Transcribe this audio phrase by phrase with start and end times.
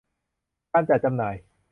[0.73, 1.35] การจัดจำหน่าย